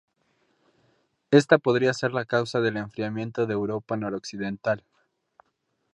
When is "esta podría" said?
1.29-1.93